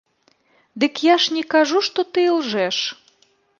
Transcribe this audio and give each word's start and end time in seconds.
Дык 0.83 0.93
я 1.09 1.15
ж 1.27 1.37
не 1.37 1.43
кажу, 1.55 1.83
што 1.91 2.07
ты 2.17 2.25
ілжэш! 2.33 2.77